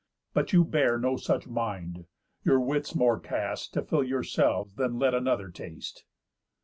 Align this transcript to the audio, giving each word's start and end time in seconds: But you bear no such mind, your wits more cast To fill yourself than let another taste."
But 0.33 0.51
you 0.51 0.63
bear 0.65 0.97
no 0.97 1.15
such 1.15 1.45
mind, 1.45 2.07
your 2.43 2.59
wits 2.59 2.95
more 2.95 3.19
cast 3.19 3.75
To 3.75 3.83
fill 3.83 4.03
yourself 4.03 4.75
than 4.75 4.97
let 4.97 5.13
another 5.13 5.49
taste." 5.49 6.05